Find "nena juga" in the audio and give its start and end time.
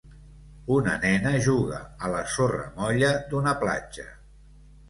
1.03-1.83